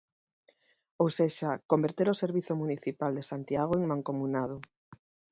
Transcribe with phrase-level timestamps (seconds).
[1.01, 4.57] Ou sexa, converter o servizo municipal de Santiago en mancomunado.